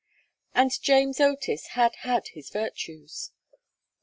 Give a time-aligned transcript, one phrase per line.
[0.55, 3.29] And James Otis had had his virtues.